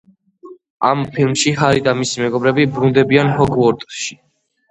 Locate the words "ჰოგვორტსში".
3.41-4.19